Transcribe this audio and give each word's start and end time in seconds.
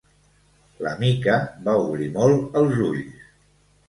La 0.85 0.93
Mica 1.03 1.35
va 1.67 1.75
obrir 1.81 2.07
molt 2.15 2.57
els 2.63 2.81
ulls. 2.87 3.21